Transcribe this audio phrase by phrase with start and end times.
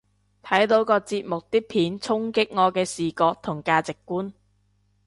[0.41, 4.33] 睇到個節目啲片衝擊我嘅視覺同價值觀